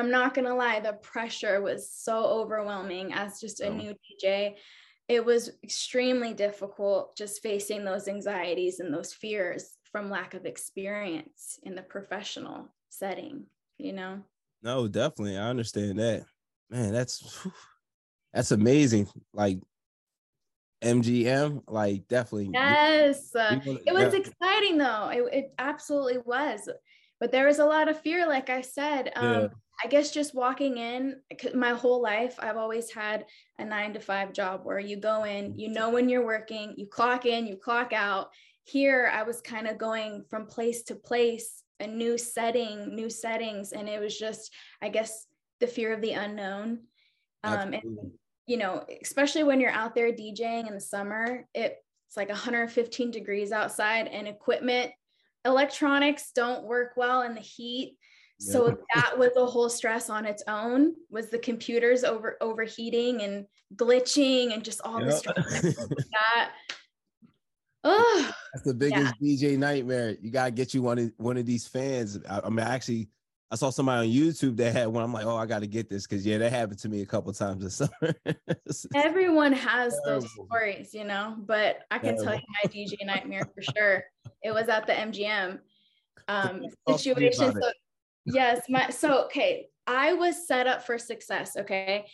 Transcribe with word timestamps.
I'm 0.00 0.10
not 0.10 0.34
gonna 0.34 0.54
lie, 0.54 0.80
the 0.80 0.94
pressure 0.94 1.60
was 1.60 1.92
so 1.92 2.24
overwhelming 2.24 3.12
as 3.12 3.38
just 3.38 3.60
a 3.60 3.68
Oh. 3.68 3.74
new 3.74 3.94
DJ. 3.94 4.56
It 5.08 5.24
was 5.24 5.50
extremely 5.62 6.34
difficult 6.34 7.16
just 7.16 7.42
facing 7.42 7.84
those 7.84 8.08
anxieties 8.08 8.80
and 8.80 8.92
those 8.94 9.12
fears 9.12 9.76
from 9.84 10.08
lack 10.08 10.34
of 10.34 10.46
experience 10.46 11.58
in 11.64 11.74
the 11.74 11.82
professional 11.82 12.68
setting, 12.88 13.46
you 13.76 13.92
know? 13.92 14.22
No, 14.62 14.88
definitely. 14.88 15.36
I 15.36 15.48
understand 15.48 15.98
that. 15.98 16.24
Man, 16.70 16.92
that's 16.92 17.46
that's 18.32 18.52
amazing. 18.52 19.08
Like 19.32 19.58
MGM, 20.82 21.64
like 21.66 22.08
definitely. 22.08 22.50
Yes. 22.54 23.34
uh, 23.34 23.60
you 23.64 23.80
it 23.86 23.92
was 23.92 24.14
yeah. 24.14 24.20
exciting 24.20 24.78
though. 24.78 25.08
It, 25.08 25.34
it 25.34 25.54
absolutely 25.58 26.18
was. 26.18 26.68
But 27.20 27.30
there 27.30 27.46
was 27.46 27.58
a 27.58 27.64
lot 27.64 27.88
of 27.88 28.00
fear, 28.00 28.26
like 28.26 28.50
I 28.50 28.62
said. 28.62 29.12
Um, 29.14 29.32
Yeah. 29.42 29.48
I 29.82 29.88
guess 29.88 30.10
just 30.10 30.34
walking 30.34 30.76
in 30.76 31.20
my 31.54 31.70
whole 31.70 32.02
life, 32.02 32.34
I've 32.38 32.58
always 32.58 32.90
had 32.92 33.24
a 33.58 33.64
nine 33.64 33.94
to 33.94 34.00
five 34.00 34.34
job 34.34 34.60
where 34.64 34.78
you 34.78 34.96
go 34.96 35.24
in, 35.24 35.58
you 35.58 35.70
know 35.70 35.88
when 35.88 36.10
you're 36.10 36.24
working, 36.24 36.74
you 36.76 36.86
clock 36.86 37.24
in, 37.24 37.46
you 37.46 37.56
clock 37.56 37.94
out. 37.94 38.30
Here, 38.64 39.10
I 39.12 39.22
was 39.22 39.40
kind 39.40 39.66
of 39.66 39.78
going 39.78 40.24
from 40.28 40.46
place 40.46 40.82
to 40.84 40.94
place, 40.94 41.62
a 41.80 41.86
new 41.86 42.18
setting, 42.18 42.94
new 42.94 43.08
settings. 43.08 43.72
And 43.72 43.88
it 43.88 44.00
was 44.00 44.18
just, 44.18 44.52
I 44.82 44.90
guess, 44.90 45.26
the 45.60 45.66
fear 45.66 45.94
of 45.94 46.02
the 46.02 46.12
unknown. 46.12 46.80
Um, 47.42 47.72
and 47.72 48.12
you 48.46 48.58
know, 48.58 48.84
especially 49.02 49.44
when 49.44 49.60
you're 49.60 49.70
out 49.70 49.94
there 49.94 50.12
DJing 50.12 50.68
in 50.68 50.74
the 50.74 50.80
summer, 50.80 51.46
it, 51.54 51.76
it's 52.06 52.16
like 52.16 52.28
115 52.28 53.10
degrees 53.10 53.50
outside 53.50 54.08
and 54.08 54.28
equipment, 54.28 54.90
electronics 55.44 56.32
don't 56.34 56.64
work 56.64 56.92
well 56.96 57.22
in 57.22 57.34
the 57.34 57.40
heat. 57.40 57.96
So 58.38 58.68
Yeah. 58.68 58.74
that 58.94 59.18
was 59.18 59.36
a 59.36 59.44
whole 59.44 59.68
stress 59.68 60.08
on 60.08 60.24
its 60.24 60.42
own 60.46 60.94
was 61.10 61.28
the 61.28 61.38
computers 61.38 62.04
over 62.04 62.38
overheating 62.40 63.20
and 63.22 63.46
glitching 63.76 64.54
and 64.54 64.64
just 64.64 64.80
all 64.82 64.98
the 64.98 65.06
Yeah. 65.06 65.10
stress 65.10 65.36
that 65.50 65.74
comes 65.76 65.90
with 65.90 66.06
that. 66.12 66.52
Oh, 67.84 68.32
That's 68.52 68.64
the 68.64 68.74
biggest 68.74 69.14
DJ 69.22 69.56
nightmare. 69.58 70.16
You 70.20 70.30
gotta 70.30 70.50
get 70.50 70.74
you 70.74 70.82
one 70.82 70.98
of 70.98 71.12
one 71.16 71.36
of 71.36 71.46
these 71.46 71.66
fans. 71.66 72.18
I, 72.28 72.40
I 72.40 72.48
mean, 72.50 72.60
actually, 72.60 73.08
I 73.50 73.56
saw 73.56 73.70
somebody 73.70 74.06
on 74.08 74.14
YouTube 74.14 74.56
that 74.58 74.72
had 74.72 74.86
one. 74.88 75.02
I'm 75.02 75.12
like, 75.12 75.26
oh, 75.26 75.36
I 75.36 75.46
gotta 75.46 75.66
get 75.66 75.88
this 75.88 76.06
because 76.06 76.24
yeah, 76.24 76.38
that 76.38 76.50
happened 76.52 76.78
to 76.80 76.88
me 76.88 77.02
a 77.02 77.06
couple 77.06 77.32
times 77.32 77.62
this 77.62 77.74
summer. 77.76 78.14
everyone 78.94 79.52
has 79.52 79.98
those 80.06 80.30
stories, 80.30 80.94
you 80.94 81.04
know, 81.04 81.36
but 81.38 81.80
I 81.90 81.98
can 81.98 82.16
tell 82.16 82.34
you 82.34 82.40
my 82.62 82.70
DJ 82.70 82.96
nightmare 83.04 83.48
for 83.54 83.62
sure. 83.62 84.04
It 84.42 84.52
was 84.52 84.68
at 84.68 84.86
the 84.86 84.92
MGM 84.92 85.58
um, 86.28 86.62
Talk 86.86 87.00
to 87.00 87.14
me 87.14 87.32
situation. 87.32 87.52
So, 87.60 87.70
yes, 88.26 88.62
my 88.68 88.90
so 88.90 89.24
okay, 89.24 89.68
I 89.86 90.12
was 90.12 90.46
set 90.46 90.66
up 90.66 90.84
for 90.84 90.98
success. 90.98 91.56
Okay, 91.56 92.06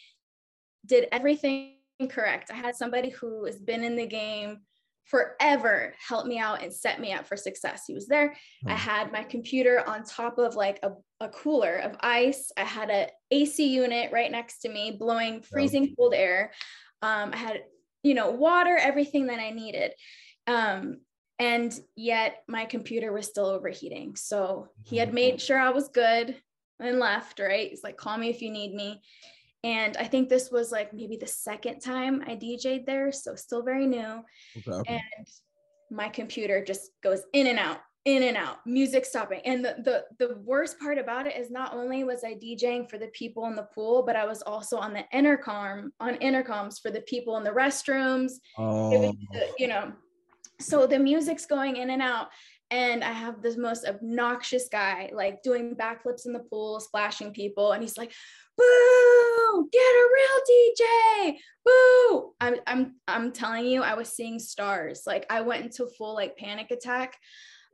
did 0.85 1.09
everything 1.13 1.75
correct. 2.09 2.51
I 2.51 2.55
had 2.55 2.75
somebody 2.77 3.11
who 3.11 3.45
has 3.45 3.61
been 3.61 3.83
in 3.85 3.97
the 3.97 4.07
game 4.07 4.59
forever 5.05 5.95
help 6.05 6.27
me 6.27 6.39
out 6.39 6.63
and 6.63 6.73
set 6.73 7.01
me 7.01 7.13
up 7.13 7.27
for 7.27 7.37
success. 7.37 7.85
He 7.87 7.95
was 7.95 8.09
there. 8.09 8.35
I 8.67 8.73
Hmm. 8.73 8.77
had 8.77 9.13
my 9.13 9.23
computer 9.23 9.89
on 9.89 10.03
top 10.03 10.39
of 10.39 10.57
like 10.57 10.81
a, 10.83 10.93
a 11.21 11.29
cooler 11.29 11.77
of 11.77 11.97
ice. 12.01 12.51
I 12.57 12.65
had 12.65 12.91
a 12.91 13.09
AC 13.31 13.67
unit 13.67 14.11
right 14.13 14.31
next 14.31 14.59
to 14.61 14.69
me 14.69 14.97
blowing 14.99 15.43
freezing 15.43 15.95
cold 15.97 16.13
air. 16.13 16.53
Um, 17.03 17.31
I 17.33 17.37
had, 17.37 17.63
you 18.03 18.15
know, 18.15 18.31
water, 18.31 18.77
everything 18.77 19.27
that 19.29 19.39
I 19.39 19.51
needed. 19.51 19.93
Um, 20.49 21.01
and 21.39 21.79
yet 21.97 22.43
my 22.49 22.65
computer 22.65 23.13
was 23.13 23.27
still 23.27 23.47
overheating. 23.47 24.17
So 24.17 24.69
he 24.85 24.97
had 24.97 25.09
mm-hmm. 25.09 25.15
made 25.15 25.41
sure 25.41 25.59
I 25.59 25.71
was 25.71 25.89
good 25.89 26.37
and 26.81 26.99
left, 26.99 27.39
right? 27.41 27.71
He's 27.71 27.85
like, 27.85 27.97
call 27.97 28.17
me 28.17 28.31
if 28.31 28.41
you 28.41 28.51
need 28.51 28.75
me. 28.75 29.03
And 29.65 29.97
I 29.97 30.05
think 30.05 30.29
this 30.29 30.51
was 30.51 30.71
like 30.71 30.95
maybe 30.95 31.17
the 31.17 31.27
second 31.27 31.81
time 31.81 32.23
I 32.27 32.37
DJ'd 32.37 32.87
there. 32.87 33.11
So 33.13 33.35
still 33.35 33.63
very 33.63 33.87
new 33.87 34.23
Okay. 34.57 34.83
and 34.89 35.27
my 35.91 36.09
computer 36.09 36.65
just 36.65 36.91
goes 37.03 37.23
in 37.33 37.47
and 37.47 37.59
out 37.59 37.79
in 38.07 38.23
and 38.23 38.37
out 38.37 38.59
music 38.65 39.05
stopping 39.05 39.41
and 39.45 39.65
the, 39.65 39.75
the 39.85 40.05
the 40.25 40.37
worst 40.39 40.79
part 40.79 40.97
about 40.97 41.27
it 41.27 41.37
is 41.37 41.51
not 41.51 41.75
only 41.75 42.05
was 42.05 42.23
i 42.23 42.35
djing 42.35 42.89
for 42.89 42.99
the 42.99 43.09
people 43.09 43.47
in 43.47 43.57
the 43.57 43.67
pool 43.75 44.05
but 44.05 44.15
i 44.15 44.25
was 44.25 44.43
also 44.43 44.77
on 44.77 44.93
the 44.93 45.05
intercom 45.13 45.93
on 45.99 46.15
intercoms 46.17 46.81
for 46.81 46.93
the 46.93 47.01
people 47.03 47.37
in 47.37 47.43
the 47.43 47.51
restrooms 47.51 48.35
Oh, 48.57 48.91
was 48.91 49.15
you 49.59 49.67
know 49.67 49.93
so 50.61 50.87
the 50.87 50.99
music's 50.99 51.47
going 51.47 51.77
in 51.77 51.91
and 51.91 52.03
out 52.03 52.29
and 52.71 53.05
i 53.05 53.13
have 53.13 53.43
this 53.43 53.57
most 53.57 53.87
obnoxious 53.87 54.69
guy 54.71 55.11
like 55.13 55.43
doing 55.43 55.77
backflips 55.77 56.27
in 56.27 56.33
the 56.33 56.41
pool 56.51 56.81
splashing 56.81 57.33
people 57.33 57.73
and 57.73 57.83
he's 57.83 57.97
like 57.97 58.13
boo 58.57 59.69
get 59.73 59.81
a 59.81 60.09
real 60.15 60.43
dj 60.51 61.37
boo. 61.65 62.33
I'm, 62.41 62.57
I'm 62.67 62.95
i'm 63.09 63.33
telling 63.33 63.67
you 63.67 63.83
i 63.83 63.95
was 63.95 64.09
seeing 64.09 64.39
stars. 64.39 65.03
Like 65.07 65.27
i 65.31 65.41
went 65.41 65.65
into 65.65 65.87
full 65.87 66.15
like 66.15 66.37
panic 66.37 66.71
attack. 66.71 67.17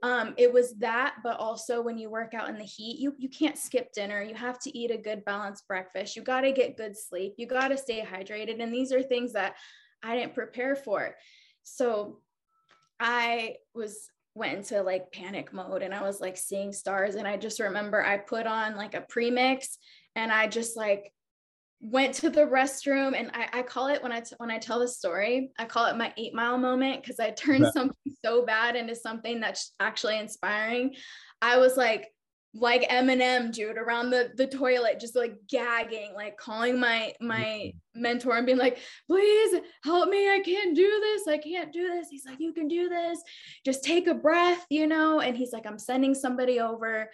Um, 0.02 0.34
it 0.36 0.52
was 0.52 0.74
that 0.78 1.14
but 1.22 1.38
also 1.38 1.80
when 1.80 1.96
you 1.96 2.10
work 2.10 2.34
out 2.34 2.48
in 2.48 2.58
the 2.58 2.64
heat 2.64 2.98
you 2.98 3.14
you 3.18 3.28
can't 3.28 3.56
skip 3.56 3.92
dinner. 3.92 4.22
You 4.22 4.34
have 4.34 4.58
to 4.60 4.76
eat 4.76 4.90
a 4.90 4.96
good 4.96 5.24
balanced 5.24 5.68
breakfast. 5.68 6.16
You 6.16 6.22
got 6.22 6.40
to 6.40 6.52
get 6.52 6.76
good 6.76 6.96
sleep. 6.96 7.34
You 7.36 7.46
got 7.46 7.68
to 7.68 7.78
stay 7.78 8.04
hydrated 8.04 8.60
and 8.60 8.72
these 8.72 8.92
are 8.92 9.02
things 9.02 9.32
that 9.34 9.54
i 10.02 10.16
didn't 10.16 10.34
prepare 10.34 10.74
for. 10.74 11.14
So 11.62 12.20
i 13.02 13.54
was 13.74 14.08
went 14.34 14.56
into 14.56 14.80
like 14.82 15.12
panic 15.12 15.52
mode 15.52 15.82
and 15.82 15.92
i 15.92 16.00
was 16.00 16.20
like 16.20 16.36
seeing 16.36 16.72
stars 16.72 17.16
and 17.16 17.28
i 17.28 17.36
just 17.36 17.60
remember 17.60 18.02
i 18.02 18.16
put 18.16 18.46
on 18.46 18.76
like 18.76 18.94
a 18.94 19.02
premix 19.02 19.76
and 20.16 20.32
i 20.32 20.46
just 20.46 20.76
like 20.76 21.12
went 21.84 22.14
to 22.14 22.30
the 22.30 22.42
restroom 22.42 23.12
and 23.18 23.28
I, 23.34 23.58
I 23.58 23.62
call 23.62 23.88
it 23.88 24.00
when 24.04 24.12
I 24.12 24.20
t- 24.20 24.36
when 24.38 24.52
I 24.52 24.58
tell 24.58 24.78
the 24.78 24.86
story, 24.86 25.50
I 25.58 25.64
call 25.64 25.86
it 25.86 25.96
my 25.96 26.14
eight 26.16 26.32
mile 26.32 26.56
moment 26.56 27.02
because 27.02 27.18
I 27.18 27.30
turned 27.30 27.64
Yeah. 27.64 27.72
something 27.72 28.14
so 28.24 28.46
bad 28.46 28.76
into 28.76 28.94
something 28.94 29.40
that's 29.40 29.72
actually 29.80 30.20
inspiring. 30.20 30.94
I 31.42 31.58
was 31.58 31.76
like 31.76 32.06
like 32.54 32.88
Eminem, 32.90 33.52
dude, 33.52 33.78
around 33.78 34.10
the 34.10 34.30
the 34.36 34.46
toilet, 34.46 35.00
just 35.00 35.16
like 35.16 35.34
gagging, 35.48 36.12
like 36.14 36.36
calling 36.36 36.78
my 36.78 37.14
my 37.20 37.72
mentor 37.94 38.36
and 38.36 38.46
being 38.46 38.58
like, 38.58 38.78
please 39.06 39.60
help 39.84 40.08
me. 40.08 40.30
I 40.30 40.40
can't 40.40 40.76
do 40.76 41.00
this. 41.00 41.28
I 41.28 41.38
can't 41.38 41.72
do 41.72 41.88
this. 41.88 42.08
He's 42.10 42.26
like, 42.26 42.40
you 42.40 42.52
can 42.52 42.68
do 42.68 42.88
this. 42.88 43.22
Just 43.64 43.84
take 43.84 44.06
a 44.06 44.14
breath, 44.14 44.66
you 44.68 44.86
know. 44.86 45.20
And 45.20 45.36
he's 45.36 45.52
like, 45.52 45.66
I'm 45.66 45.78
sending 45.78 46.14
somebody 46.14 46.60
over 46.60 47.10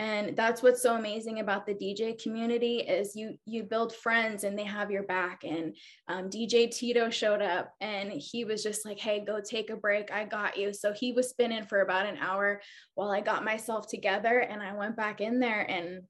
and 0.00 0.34
that's 0.34 0.62
what's 0.62 0.82
so 0.82 0.96
amazing 0.96 1.40
about 1.40 1.66
the 1.66 1.74
dj 1.74 2.20
community 2.22 2.78
is 2.78 3.14
you 3.14 3.38
you 3.44 3.62
build 3.62 3.94
friends 3.94 4.44
and 4.44 4.58
they 4.58 4.64
have 4.64 4.90
your 4.90 5.02
back. 5.02 5.44
And 5.44 5.76
um, 6.08 6.30
dj 6.30 6.70
tito 6.70 7.10
showed 7.10 7.42
up 7.42 7.74
and 7.82 8.10
he 8.10 8.46
was 8.46 8.62
just 8.62 8.86
like 8.86 8.98
hey 8.98 9.22
go 9.22 9.40
take 9.40 9.68
a 9.68 9.76
break. 9.76 10.10
I 10.10 10.24
got 10.24 10.56
you. 10.56 10.72
So 10.72 10.94
he 10.94 11.12
was 11.12 11.28
spinning 11.28 11.66
for 11.66 11.82
about 11.82 12.06
an 12.06 12.16
hour 12.16 12.62
while 12.94 13.10
i 13.10 13.20
got 13.20 13.44
myself 13.44 13.88
together 13.88 14.38
and 14.38 14.62
i 14.62 14.72
went 14.72 14.96
back 14.96 15.20
in 15.20 15.38
there 15.38 15.70
and 15.70 16.02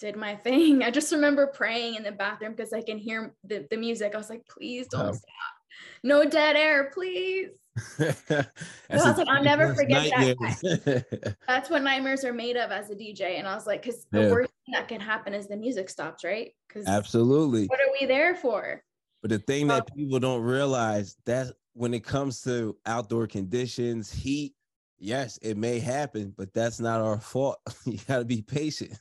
did 0.00 0.16
my 0.16 0.34
thing. 0.34 0.82
I 0.82 0.90
just 0.90 1.12
remember 1.12 1.46
praying 1.46 1.94
in 1.94 2.02
the 2.02 2.12
bathroom 2.12 2.52
because 2.52 2.72
i 2.72 2.82
can 2.82 2.98
hear 2.98 3.36
the, 3.44 3.64
the 3.70 3.76
music. 3.76 4.12
I 4.12 4.18
was 4.18 4.28
like 4.28 4.44
please 4.48 4.88
don't 4.88 5.14
stop. 5.14 5.54
No 6.02 6.24
dead 6.24 6.56
air 6.56 6.90
please 6.92 7.59
I 7.98 8.46
was 8.90 9.18
like, 9.18 9.28
I'll 9.28 9.44
never 9.44 9.74
forget 9.74 10.10
that 10.10 11.36
that's 11.46 11.70
what 11.70 11.82
nightmares 11.82 12.24
are 12.24 12.32
made 12.32 12.56
of 12.56 12.70
as 12.70 12.90
a 12.90 12.94
DJ. 12.94 13.38
And 13.38 13.46
I 13.46 13.54
was 13.54 13.66
like, 13.66 13.82
because 13.82 14.06
the 14.10 14.22
Yeah. 14.22 14.30
worst 14.30 14.52
thing 14.66 14.72
that 14.72 14.88
can 14.88 15.00
happen 15.00 15.34
is 15.34 15.46
the 15.46 15.56
music 15.56 15.88
stops, 15.88 16.24
right? 16.24 16.52
Because 16.68 16.86
Absolutely. 16.86 17.66
what 17.66 17.80
are 17.80 17.92
we 18.00 18.06
there 18.06 18.34
for? 18.34 18.82
But 19.22 19.30
the 19.30 19.38
thing 19.38 19.68
that 19.68 19.94
people 19.94 20.18
don't 20.18 20.42
realize 20.42 21.16
that 21.26 21.52
when 21.74 21.94
it 21.94 22.04
comes 22.04 22.42
to 22.42 22.76
outdoor 22.86 23.26
conditions, 23.26 24.10
heat, 24.10 24.54
yes, 24.98 25.38
it 25.42 25.56
may 25.56 25.78
happen, 25.78 26.34
but 26.36 26.52
that's 26.52 26.80
not 26.80 27.00
our 27.00 27.20
fault. 27.20 27.58
you 27.86 27.98
got 28.08 28.18
to 28.18 28.24
be 28.24 28.42
patient. 28.42 28.98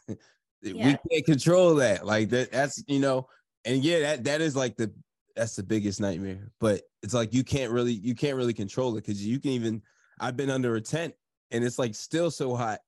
We 0.61 0.73
can't 0.73 1.25
control 1.25 1.75
that. 1.75 2.05
Like 2.05 2.29
that. 2.29 2.51
That's 2.51 2.83
you 2.87 2.99
know, 2.99 3.27
and 3.65 3.83
yeah, 3.83 3.99
that 3.99 4.23
that 4.25 4.41
is 4.41 4.55
like 4.55 4.75
the 4.75 4.93
that's 5.35 5.55
the 5.55 5.63
biggest 5.63 6.01
nightmare. 6.01 6.51
But 6.59 6.81
it's 7.03 7.13
like 7.13 7.33
you 7.33 7.43
can't 7.43 7.71
really 7.71 7.93
you 7.93 8.15
can't 8.15 8.37
really 8.37 8.53
control 8.53 8.95
it 8.97 9.05
because 9.05 9.25
you 9.25 9.39
can 9.39 9.51
even. 9.51 9.81
I've 10.19 10.35
been 10.35 10.49
under 10.49 10.75
a 10.75 10.81
tent 10.81 11.13
and 11.51 11.63
it's 11.63 11.79
like 11.79 11.95
still 11.95 12.29
so 12.29 12.55
hot, 12.55 12.79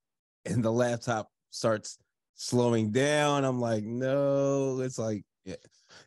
and 0.45 0.63
the 0.63 0.71
laptop 0.71 1.29
starts 1.49 1.97
slowing 2.35 2.91
down. 2.91 3.45
I'm 3.45 3.59
like, 3.59 3.83
no, 3.83 4.79
it's 4.81 4.99
like, 4.99 5.23
yeah, 5.45 5.55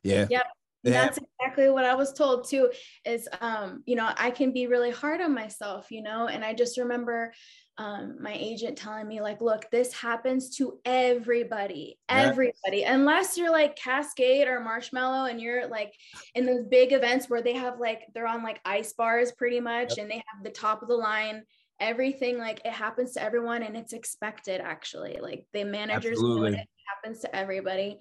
yeah. 0.03 0.27
Yep. 0.31 0.47
That's 0.85 1.19
exactly 1.19 1.71
what 1.71 1.87
I 1.87 1.95
was 1.95 2.13
told 2.13 2.47
too. 2.47 2.71
Is 3.07 3.27
um, 3.41 3.83
you 3.87 3.97
know, 3.97 4.11
I 4.19 4.31
can 4.31 4.53
be 4.53 4.67
really 4.67 4.91
hard 4.91 5.23
on 5.23 5.35
myself, 5.35 5.91
you 5.91 6.03
know, 6.03 6.27
and 6.27 6.45
I 6.45 6.53
just 6.53 6.77
remember 6.77 7.33
um, 7.77 8.17
my 8.21 8.33
agent 8.33 8.79
telling 8.79 9.09
me 9.09 9.21
like 9.21 9.41
look 9.41 9.69
this 9.71 9.93
happens 9.93 10.57
to 10.57 10.79
everybody 10.85 11.99
everybody. 12.09 12.85
Unless 12.85 13.37
you're 13.37 13.51
like 13.51 13.77
Kaskade 13.77 14.47
or 14.47 14.61
Marshmello 14.61 15.29
and 15.29 15.41
you're 15.41 15.67
like 15.67 15.93
in 16.35 16.47
those 16.47 16.65
big 16.65 16.93
events 16.93 17.29
where 17.29 17.43
they 17.43 17.55
have 17.55 17.81
like 17.81 18.03
they're 18.15 18.29
on 18.29 18.45
like 18.45 18.61
ice 18.65 18.93
bars 18.93 19.33
pretty 19.33 19.59
much 19.59 19.91
yep. 19.91 19.99
and 19.99 20.11
they 20.11 20.23
have 20.33 20.45
the 20.45 20.51
top 20.51 20.83
of 20.83 20.89
the 20.89 20.95
line 20.95 21.43
everything 21.81 22.39
like 22.39 22.61
it 22.65 22.73
happens 22.73 23.13
to 23.13 23.23
everyone 23.23 23.65
and 23.65 23.77
it's 23.77 23.93
expected 23.93 24.61
actually. 24.61 25.19
Like 25.21 25.47
the 25.53 25.65
managers 25.65 26.23
know 26.23 26.45
it, 26.45 26.55
it 26.55 26.69
happens 26.89 27.21
to 27.23 27.35
everybody. 27.35 27.99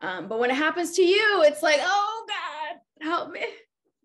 Um, 0.00 0.26
but 0.28 0.38
when 0.38 0.50
it 0.50 0.56
happens 0.56 0.92
to 0.92 1.02
you 1.02 1.42
it's 1.46 1.62
like 1.62 1.80
oh 1.80 2.26
god 2.26 3.06
help 3.06 3.30
me 3.30 3.44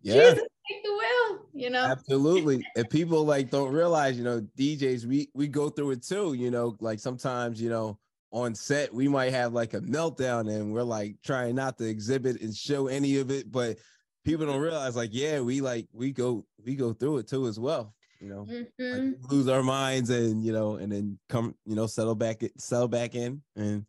yeah. 0.01 0.31
Jesus, 0.31 0.44
take 0.69 0.83
the 0.83 0.91
wheel, 0.91 1.39
you 1.53 1.69
know. 1.69 1.85
Absolutely. 1.85 2.65
and 2.75 2.89
people 2.89 3.25
like 3.25 3.49
don't 3.49 3.73
realize, 3.73 4.17
you 4.17 4.23
know, 4.23 4.41
DJs, 4.57 5.05
we 5.05 5.29
we 5.33 5.47
go 5.47 5.69
through 5.69 5.91
it 5.91 6.03
too, 6.03 6.33
you 6.33 6.51
know, 6.51 6.75
like 6.79 6.99
sometimes, 6.99 7.61
you 7.61 7.69
know, 7.69 7.97
on 8.31 8.53
set 8.53 8.94
we 8.94 9.07
might 9.07 9.31
have 9.31 9.53
like 9.53 9.73
a 9.73 9.79
meltdown 9.81 10.53
and 10.53 10.73
we're 10.73 10.83
like 10.83 11.15
trying 11.23 11.55
not 11.55 11.77
to 11.77 11.85
exhibit 11.85 12.41
and 12.41 12.55
show 12.55 12.88
any 12.88 13.17
of 13.17 13.31
it, 13.31 13.51
but 13.51 13.77
people 14.25 14.45
don't 14.45 14.61
realize 14.61 14.95
like, 14.95 15.11
yeah, 15.13 15.39
we 15.39 15.61
like 15.61 15.88
we 15.94 16.11
go 16.11 16.45
we 16.65 16.75
go 16.75 16.94
through 16.94 17.17
it 17.17 17.27
too 17.27 17.47
as 17.47 17.59
well. 17.59 17.94
You 18.19 18.29
know, 18.29 18.45
mm-hmm. 18.49 19.05
like 19.05 19.31
lose 19.31 19.47
our 19.47 19.63
minds 19.63 20.09
and 20.09 20.44
you 20.44 20.51
know, 20.51 20.75
and 20.75 20.91
then 20.91 21.19
come, 21.29 21.55
you 21.65 21.75
know, 21.75 21.88
settle 21.88 22.15
back, 22.15 22.44
settle 22.57 22.88
back 22.88 23.15
in 23.15 23.41
and 23.55 23.85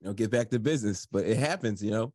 you 0.00 0.08
know, 0.08 0.12
get 0.12 0.30
back 0.30 0.50
to 0.50 0.58
business. 0.58 1.06
But 1.06 1.24
it 1.24 1.38
happens, 1.38 1.82
you 1.82 1.90
know 1.90 2.12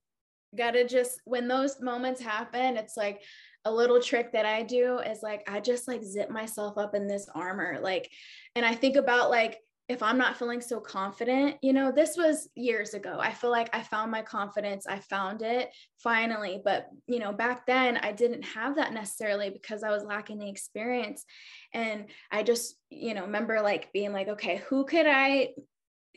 gotta 0.55 0.85
just 0.85 1.21
when 1.25 1.47
those 1.47 1.81
moments 1.81 2.21
happen 2.21 2.77
it's 2.77 2.97
like 2.97 3.21
a 3.65 3.71
little 3.71 4.01
trick 4.01 4.31
that 4.31 4.45
i 4.45 4.63
do 4.63 4.99
is 4.99 5.19
like 5.21 5.43
i 5.47 5.59
just 5.59 5.87
like 5.87 6.03
zip 6.03 6.29
myself 6.29 6.77
up 6.77 6.95
in 6.95 7.07
this 7.07 7.27
armor 7.35 7.79
like 7.81 8.09
and 8.55 8.65
i 8.65 8.73
think 8.73 8.95
about 8.95 9.29
like 9.29 9.57
if 9.89 10.03
i'm 10.03 10.17
not 10.17 10.37
feeling 10.37 10.61
so 10.61 10.79
confident 10.79 11.55
you 11.61 11.73
know 11.73 11.91
this 11.91 12.17
was 12.17 12.49
years 12.55 12.93
ago. 12.93 13.17
I 13.19 13.33
feel 13.33 13.51
like 13.51 13.69
i 13.73 13.81
found 13.81 14.11
my 14.11 14.21
confidence 14.21 14.85
i 14.87 14.99
found 14.99 15.41
it 15.41 15.69
finally 15.97 16.61
but 16.63 16.87
you 17.07 17.19
know 17.19 17.31
back 17.31 17.65
then 17.65 17.97
i 17.97 18.11
didn't 18.11 18.43
have 18.43 18.75
that 18.75 18.93
necessarily 18.93 19.49
because 19.49 19.83
i 19.83 19.89
was 19.89 20.03
lacking 20.03 20.39
the 20.39 20.49
experience. 20.49 21.25
And 21.73 22.05
i 22.31 22.43
just 22.43 22.75
you 22.89 23.13
know 23.13 23.23
remember 23.23 23.61
like 23.61 23.91
being 23.93 24.13
like 24.13 24.27
okay 24.27 24.61
who 24.69 24.85
could 24.85 25.07
i 25.07 25.49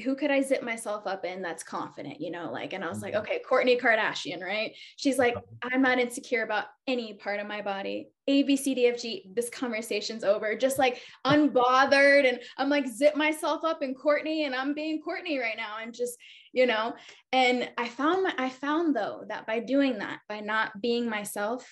who 0.03 0.15
could 0.15 0.31
I 0.31 0.41
zip 0.41 0.63
myself 0.63 1.07
up 1.07 1.25
in 1.25 1.43
that's 1.43 1.63
confident, 1.63 2.21
you 2.21 2.31
know, 2.31 2.51
like, 2.51 2.73
and 2.73 2.85
I 2.85 2.89
was 2.89 3.03
like, 3.03 3.15
mm-hmm. 3.15 3.23
okay, 3.23 3.43
Kourtney 3.49 3.79
Kardashian, 3.79 4.43
right? 4.43 4.73
She's 4.97 5.19
like, 5.19 5.35
I'm 5.63 5.83
not 5.83 5.99
insecure 5.99 6.43
about 6.43 6.67
any 6.87 7.15
part 7.15 7.41
of 7.41 7.47
my 7.47 7.61
body. 7.61 8.09
A, 8.27 8.43
B, 8.43 8.57
C, 8.57 8.75
D, 8.75 8.87
F, 8.87 9.01
G, 9.01 9.31
this 9.35 9.51
conversation's 9.51 10.25
over. 10.25 10.57
Just 10.57 10.79
like 10.79 11.03
unbothered. 11.27 12.29
And 12.29 12.41
I'm 12.57 12.69
like, 12.69 12.87
zip 12.87 13.17
myself 13.17 13.65
up 13.65 13.83
in 13.83 13.95
Kourtney 13.95 14.47
and 14.47 14.55
I'm 14.55 14.73
being 14.73 15.03
Kourtney 15.03 15.39
right 15.41 15.57
now. 15.57 15.77
And 15.83 15.93
just, 15.93 16.17
you 16.53 16.67
know, 16.67 16.95
and 17.33 17.69
I 17.77 17.89
found, 17.89 18.23
my, 18.23 18.35
I 18.39 18.49
found 18.49 18.97
though, 18.97 19.25
that 19.29 19.47
by 19.47 19.61
doing 19.61 19.99
that, 19.99 20.21
by 20.29 20.41
not 20.41 20.81
being 20.81 21.11
myself, 21.11 21.69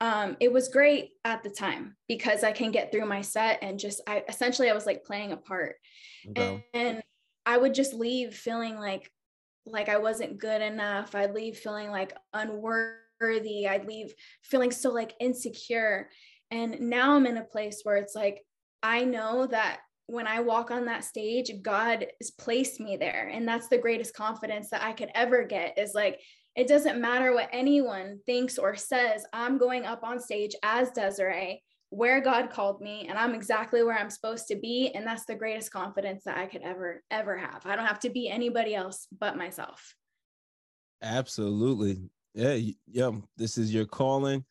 um, 0.00 0.36
it 0.40 0.52
was 0.52 0.68
great 0.68 1.10
at 1.24 1.42
the 1.42 1.50
time 1.50 1.96
because 2.08 2.44
I 2.44 2.52
can 2.52 2.70
get 2.70 2.92
through 2.92 3.06
my 3.06 3.22
set 3.22 3.60
and 3.62 3.78
just, 3.78 4.02
I 4.06 4.24
essentially, 4.28 4.68
I 4.68 4.74
was 4.74 4.86
like 4.86 5.04
playing 5.04 5.32
a 5.32 5.36
part. 5.36 5.76
Okay. 6.28 6.64
And, 6.74 6.86
and 6.86 7.02
I 7.46 7.56
would 7.56 7.74
just 7.74 7.94
leave 7.94 8.34
feeling 8.34 8.76
like 8.76 9.10
like 9.66 9.88
I 9.88 9.96
wasn't 9.96 10.38
good 10.38 10.60
enough. 10.60 11.14
I'd 11.14 11.34
leave 11.34 11.56
feeling 11.56 11.90
like 11.90 12.14
unworthy. 12.34 13.66
I'd 13.66 13.86
leave 13.86 14.12
feeling 14.42 14.70
so 14.70 14.90
like 14.90 15.14
insecure. 15.20 16.10
And 16.50 16.80
now 16.80 17.14
I'm 17.14 17.26
in 17.26 17.38
a 17.38 17.44
place 17.44 17.80
where 17.82 17.96
it's 17.96 18.14
like 18.14 18.42
I 18.82 19.04
know 19.04 19.46
that 19.46 19.80
when 20.06 20.26
I 20.26 20.40
walk 20.40 20.70
on 20.70 20.84
that 20.84 21.04
stage, 21.04 21.50
God 21.62 22.06
has 22.20 22.30
placed 22.30 22.78
me 22.78 22.98
there. 22.98 23.30
And 23.32 23.48
that's 23.48 23.68
the 23.68 23.78
greatest 23.78 24.14
confidence 24.14 24.68
that 24.70 24.82
I 24.82 24.92
could 24.92 25.10
ever 25.14 25.44
get 25.44 25.78
is 25.78 25.94
like, 25.94 26.20
it 26.54 26.68
doesn't 26.68 27.00
matter 27.00 27.32
what 27.32 27.48
anyone 27.52 28.20
thinks 28.26 28.58
or 28.58 28.76
says. 28.76 29.24
I'm 29.32 29.56
going 29.56 29.86
up 29.86 30.04
on 30.04 30.20
stage 30.20 30.52
as 30.62 30.90
Desiree 30.90 31.62
where 31.94 32.20
God 32.20 32.50
called 32.50 32.80
me 32.80 33.06
and 33.08 33.16
I'm 33.16 33.34
exactly 33.34 33.84
where 33.84 33.96
I'm 33.96 34.10
supposed 34.10 34.48
to 34.48 34.56
be. 34.56 34.90
And 34.94 35.06
that's 35.06 35.26
the 35.26 35.36
greatest 35.36 35.70
confidence 35.70 36.24
that 36.24 36.36
I 36.36 36.46
could 36.46 36.62
ever, 36.62 37.02
ever 37.10 37.36
have. 37.36 37.64
I 37.66 37.76
don't 37.76 37.86
have 37.86 38.00
to 38.00 38.10
be 38.10 38.28
anybody 38.28 38.74
else 38.74 39.06
but 39.16 39.36
myself. 39.36 39.94
Absolutely. 41.02 42.10
Yeah. 42.34 42.58
Yeah. 42.90 43.12
This 43.36 43.58
is 43.58 43.72
your 43.72 43.84
calling. 43.84 44.44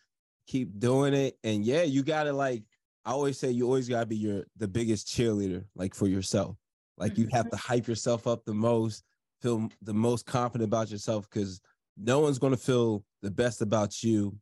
Keep 0.48 0.80
doing 0.80 1.14
it. 1.14 1.38
And 1.44 1.66
yeah, 1.66 1.84
you 1.84 2.02
got 2.02 2.24
to 2.24 2.34
like, 2.34 2.64
I 3.04 3.12
always 3.12 3.38
say 3.38 3.52
you 3.52 3.66
always 3.66 3.90
got 3.90 4.00
to 4.00 4.06
be 4.06 4.16
your, 4.16 4.46
the 4.58 4.68
biggest 4.68 5.08
cheerleader, 5.08 5.66
like 5.76 5.94
for 5.94 6.08
yourself. 6.08 6.56
Like 6.98 7.18
you 7.18 7.28
have 7.34 7.50
to 7.50 7.58
mm-hmm. 7.58 7.74
hype 7.74 7.88
yourself 7.88 8.26
up 8.26 8.46
the 8.46 8.54
most, 8.54 9.04
feel 9.42 9.68
the 9.82 9.94
most 9.94 10.26
confident 10.26 10.70
about 10.70 10.92
yourself 10.92 11.30
because 11.30 11.60
no 11.98 12.20
one's 12.20 12.40
going 12.40 12.54
to 12.54 12.58
feel 12.58 13.04
the 13.22 13.32
best 13.32 13.62
about 13.62 14.02
you 14.02 14.38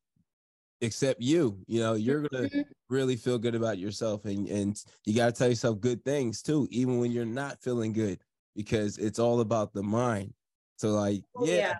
except 0.81 1.21
you 1.21 1.57
you 1.67 1.79
know 1.79 1.93
you're 1.93 2.27
gonna 2.27 2.47
mm-hmm. 2.47 2.61
really 2.89 3.15
feel 3.15 3.37
good 3.37 3.55
about 3.55 3.77
yourself 3.77 4.25
and 4.25 4.47
and 4.47 4.83
you 5.05 5.15
got 5.15 5.27
to 5.27 5.31
tell 5.31 5.47
yourself 5.47 5.79
good 5.79 6.03
things 6.03 6.41
too 6.41 6.67
even 6.71 6.99
when 6.99 7.11
you're 7.11 7.25
not 7.25 7.61
feeling 7.61 7.93
good 7.93 8.19
because 8.55 8.97
it's 8.97 9.19
all 9.19 9.41
about 9.41 9.73
the 9.73 9.83
mind 9.83 10.33
so 10.77 10.89
like 10.89 11.23
oh, 11.35 11.45
yeah, 11.45 11.55
yeah. 11.55 11.73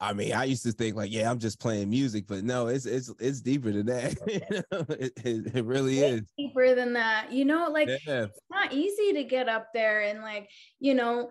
I 0.00 0.12
mean, 0.12 0.32
I 0.32 0.44
used 0.44 0.64
to 0.64 0.72
think 0.72 0.96
like, 0.96 1.12
yeah, 1.12 1.30
I'm 1.30 1.38
just 1.38 1.60
playing 1.60 1.88
music, 1.88 2.24
but 2.26 2.42
no, 2.42 2.66
it's 2.66 2.86
it's 2.86 3.12
it's 3.20 3.40
deeper 3.40 3.70
than 3.70 3.86
that. 3.86 4.16
it, 4.26 5.12
it, 5.24 5.54
it, 5.54 5.64
really 5.64 6.00
it's 6.00 6.22
is 6.22 6.28
deeper 6.36 6.74
than 6.74 6.92
that. 6.94 7.30
You 7.30 7.44
know, 7.44 7.68
like 7.70 7.86
yeah. 7.86 8.24
it's 8.24 8.40
not 8.50 8.72
easy 8.72 9.12
to 9.12 9.22
get 9.22 9.48
up 9.48 9.68
there 9.72 10.02
and 10.02 10.20
like, 10.20 10.50
you 10.80 10.94
know, 10.94 11.30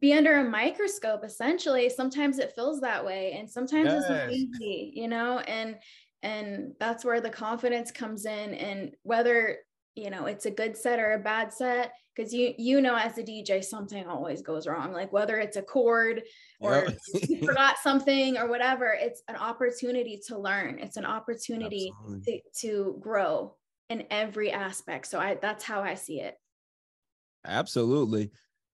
be 0.00 0.12
under 0.12 0.38
a 0.38 0.44
microscope 0.44 1.24
essentially 1.24 1.88
sometimes 1.88 2.38
it 2.38 2.52
feels 2.54 2.80
that 2.80 3.04
way 3.04 3.36
and 3.38 3.48
sometimes 3.48 3.86
yes. 3.86 4.02
it's 4.02 4.10
not 4.10 4.32
easy 4.32 4.92
you 4.94 5.06
know 5.06 5.38
and 5.40 5.76
and 6.22 6.72
that's 6.80 7.04
where 7.04 7.20
the 7.20 7.30
confidence 7.30 7.90
comes 7.90 8.26
in 8.26 8.54
and 8.54 8.92
whether 9.02 9.58
you 9.94 10.10
know 10.10 10.26
it's 10.26 10.46
a 10.46 10.50
good 10.50 10.76
set 10.76 10.98
or 10.98 11.12
a 11.12 11.18
bad 11.18 11.52
set 11.52 11.92
because 12.14 12.32
you 12.32 12.54
you 12.58 12.80
know 12.80 12.96
as 12.96 13.18
a 13.18 13.22
dj 13.22 13.64
something 13.64 14.06
always 14.06 14.42
goes 14.42 14.66
wrong 14.66 14.92
like 14.92 15.12
whether 15.12 15.38
it's 15.38 15.56
a 15.56 15.62
cord 15.62 16.22
or 16.60 16.88
you 17.28 17.44
forgot 17.44 17.76
something 17.82 18.36
or 18.36 18.48
whatever 18.48 18.96
it's 18.98 19.22
an 19.28 19.36
opportunity 19.36 20.20
to 20.26 20.38
learn. 20.38 20.78
It's 20.78 20.96
an 20.96 21.04
opportunity 21.04 21.92
to, 22.24 22.40
to 22.60 22.96
grow 23.00 23.54
in 23.88 24.04
every 24.10 24.50
aspect. 24.50 25.06
So 25.06 25.18
i 25.20 25.34
that's 25.40 25.64
how 25.64 25.82
i 25.82 25.94
see 25.94 26.20
it. 26.20 26.34
Absolutely. 27.46 28.30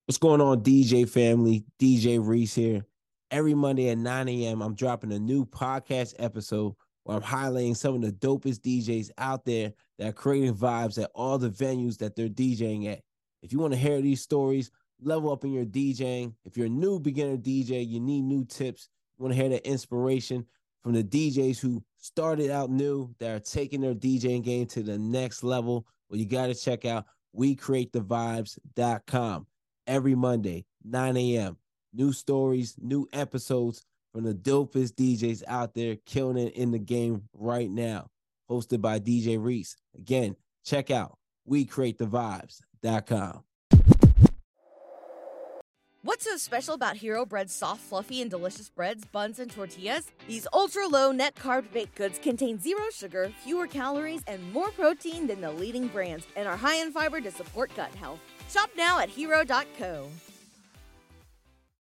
What's 0.06 0.18
going 0.18 0.40
on 0.40 0.62
dj 0.62 1.08
family? 1.08 1.64
Dj 1.80 2.24
reese 2.24 2.54
here. 2.54 2.86
Every 3.30 3.54
monday 3.54 3.88
at 3.88 3.96
9 3.96 4.28
a.m 4.28 4.60
i'm 4.60 4.74
dropping 4.74 5.12
a 5.12 5.18
new 5.18 5.46
podcast 5.46 6.14
episode 6.18 6.74
where 7.04 7.16
I'm 7.16 7.22
highlighting 7.22 7.76
some 7.76 7.94
of 7.94 8.02
the 8.02 8.12
dopest 8.12 8.60
DJs 8.60 9.10
out 9.18 9.44
there 9.44 9.72
that 9.98 10.08
are 10.08 10.12
creating 10.12 10.54
vibes 10.54 11.02
at 11.02 11.10
all 11.14 11.38
the 11.38 11.50
venues 11.50 11.98
that 11.98 12.14
they're 12.14 12.28
DJing 12.28 12.90
at. 12.90 13.00
If 13.42 13.52
you 13.52 13.58
want 13.58 13.72
to 13.72 13.78
hear 13.78 14.00
these 14.00 14.22
stories, 14.22 14.70
level 15.00 15.32
up 15.32 15.44
in 15.44 15.52
your 15.52 15.64
DJing. 15.64 16.34
If 16.44 16.56
you're 16.56 16.66
a 16.66 16.70
new 16.70 17.00
beginner 17.00 17.36
DJ, 17.36 17.86
you 17.86 18.00
need 18.00 18.22
new 18.22 18.44
tips. 18.44 18.88
You 19.18 19.24
want 19.24 19.34
to 19.34 19.40
hear 19.40 19.50
the 19.50 19.66
inspiration 19.66 20.46
from 20.82 20.92
the 20.92 21.04
DJs 21.04 21.58
who 21.58 21.82
started 21.98 22.50
out 22.50 22.70
new 22.70 23.14
that 23.18 23.30
are 23.30 23.40
taking 23.40 23.80
their 23.80 23.94
DJing 23.94 24.44
game 24.44 24.66
to 24.66 24.82
the 24.82 24.98
next 24.98 25.42
level. 25.42 25.86
Well, 26.08 26.18
you 26.18 26.26
got 26.26 26.46
to 26.46 26.54
check 26.54 26.84
out 26.84 27.06
WeCreateTheVibes.com 27.36 29.46
every 29.86 30.14
Monday, 30.14 30.64
9 30.84 31.16
a.m. 31.16 31.56
New 31.92 32.12
stories, 32.12 32.76
new 32.80 33.08
episodes 33.12 33.84
from 34.12 34.24
the 34.24 34.34
dopest 34.34 34.94
DJs 34.94 35.42
out 35.48 35.74
there 35.74 35.96
killing 36.06 36.38
it 36.38 36.54
in 36.54 36.70
the 36.70 36.78
game 36.78 37.22
right 37.32 37.70
now. 37.70 38.08
Hosted 38.50 38.80
by 38.80 38.98
DJ 38.98 39.42
Reese. 39.42 39.76
Again, 39.96 40.36
check 40.64 40.90
out 40.90 41.16
WeCreateTheVibes.com. 41.48 43.44
What's 46.04 46.24
so 46.24 46.36
special 46.36 46.74
about 46.74 46.96
Hero 46.96 47.24
Bread's 47.24 47.54
soft, 47.54 47.80
fluffy, 47.80 48.20
and 48.22 48.28
delicious 48.30 48.68
breads, 48.68 49.04
buns, 49.04 49.38
and 49.38 49.48
tortillas? 49.48 50.10
These 50.26 50.48
ultra 50.52 50.88
low 50.88 51.12
net 51.12 51.36
carb 51.36 51.72
baked 51.72 51.94
goods 51.94 52.18
contain 52.18 52.58
zero 52.58 52.82
sugar, 52.92 53.30
fewer 53.44 53.68
calories, 53.68 54.22
and 54.26 54.52
more 54.52 54.72
protein 54.72 55.28
than 55.28 55.40
the 55.40 55.52
leading 55.52 55.86
brands, 55.86 56.26
and 56.34 56.48
are 56.48 56.56
high 56.56 56.76
in 56.76 56.90
fiber 56.90 57.20
to 57.20 57.30
support 57.30 57.70
gut 57.76 57.94
health. 57.94 58.18
Shop 58.50 58.68
now 58.76 58.98
at 58.98 59.10
hero.co. 59.10 60.08